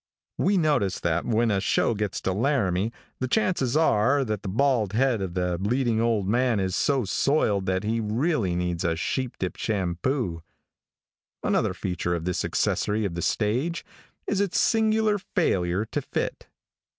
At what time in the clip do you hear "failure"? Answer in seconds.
15.19-15.85